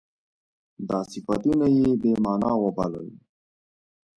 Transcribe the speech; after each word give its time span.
دا 0.87 0.99
صفتونه 1.11 1.65
یې 1.77 1.87
بې 2.01 2.11
معنا 2.23 2.51
وبلل. 2.63 3.07